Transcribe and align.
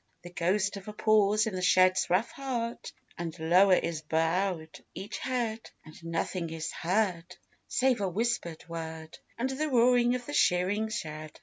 The 0.23 0.31
ghost 0.31 0.77
of 0.77 0.87
a 0.87 0.93
pause 0.93 1.45
in 1.45 1.53
the 1.53 1.61
shed's 1.61 2.09
rough 2.09 2.31
heart, 2.31 2.91
And 3.19 3.37
lower 3.37 3.75
is 3.75 4.01
bowed 4.01 4.79
each 4.95 5.19
head; 5.19 5.69
And 5.85 6.03
nothing 6.03 6.49
is 6.49 6.71
heard, 6.71 7.35
save 7.67 8.01
a 8.01 8.09
whispered 8.09 8.67
word, 8.67 9.19
And 9.37 9.51
the 9.51 9.69
roar 9.69 9.99
of 9.99 10.25
the 10.25 10.33
shearing 10.33 10.89
shed. 10.89 11.39